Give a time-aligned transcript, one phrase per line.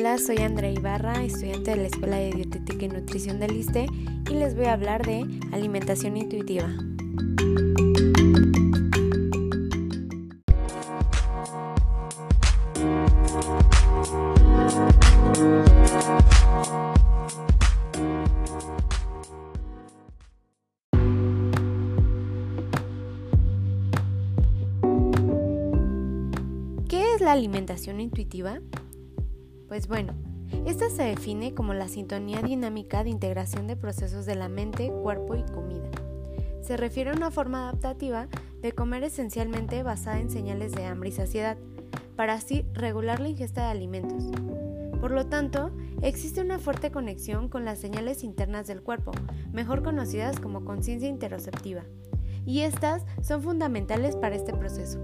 [0.00, 3.84] Hola, soy Andrea Ibarra, estudiante de la Escuela de Dietética y Nutrición del ISTE
[4.30, 6.70] y les voy a hablar de alimentación intuitiva.
[26.88, 28.60] ¿Qué es la alimentación intuitiva?
[29.70, 30.14] Pues bueno,
[30.66, 35.36] esta se define como la sintonía dinámica de integración de procesos de la mente, cuerpo
[35.36, 35.88] y comida.
[36.60, 38.26] Se refiere a una forma adaptativa
[38.62, 41.56] de comer esencialmente basada en señales de hambre y saciedad,
[42.16, 44.24] para así regular la ingesta de alimentos.
[45.00, 45.70] Por lo tanto,
[46.02, 49.12] existe una fuerte conexión con las señales internas del cuerpo,
[49.52, 51.84] mejor conocidas como conciencia interoceptiva,
[52.44, 54.98] y estas son fundamentales para este proceso.